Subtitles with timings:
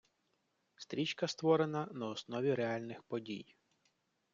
[0.83, 3.55] Стрічка створена на основі реальних подій.